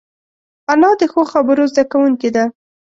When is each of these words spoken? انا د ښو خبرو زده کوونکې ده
انا 0.71 0.89
د 0.99 1.01
ښو 1.11 1.21
خبرو 1.33 1.63
زده 1.71 1.83
کوونکې 1.91 2.29
ده 2.35 2.43